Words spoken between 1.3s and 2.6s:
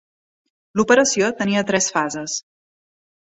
tenia tres fases.